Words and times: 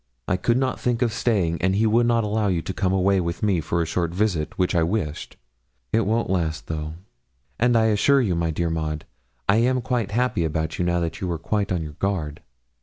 I 0.27 0.35
could 0.35 0.57
not 0.57 0.79
think 0.79 1.03
of 1.03 1.13
staying, 1.13 1.61
and 1.61 1.75
he 1.75 1.85
would 1.85 2.07
not 2.07 2.23
allow 2.23 2.47
you 2.47 2.63
to 2.63 2.73
come 2.73 2.91
away 2.91 3.21
with 3.21 3.43
me 3.43 3.61
for 3.61 3.83
a 3.83 3.85
short 3.85 4.09
visit, 4.15 4.57
which 4.57 4.73
I 4.73 4.81
wished. 4.81 5.37
It 5.93 6.07
won't 6.07 6.27
last, 6.27 6.65
though; 6.65 6.95
and 7.59 7.77
I 7.77 7.89
do 7.89 7.93
assure 7.93 8.19
you, 8.19 8.33
my 8.33 8.49
dear 8.49 8.71
Maud, 8.71 9.05
I 9.47 9.57
am 9.57 9.79
quite 9.79 10.09
happy 10.09 10.43
about 10.43 10.79
you 10.79 10.85
now 10.85 11.01
that 11.01 11.21
you 11.21 11.31
are 11.31 11.37
quite 11.37 11.71
on 11.71 11.83
your 11.83 11.97
guard. 11.99 12.41